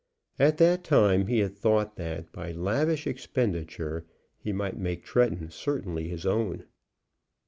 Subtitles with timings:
[0.39, 4.03] At that time he had thought that by lavish expenditure
[4.39, 6.63] he might make Tretton certainly his own.